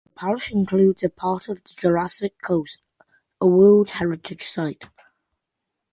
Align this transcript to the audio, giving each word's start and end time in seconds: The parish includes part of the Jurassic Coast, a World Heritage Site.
The 0.03 0.09
parish 0.15 0.51
includes 0.51 1.05
part 1.15 1.47
of 1.47 1.63
the 1.63 1.73
Jurassic 1.77 2.41
Coast, 2.41 2.81
a 3.39 3.45
World 3.45 3.91
Heritage 3.91 4.47
Site. 4.47 4.85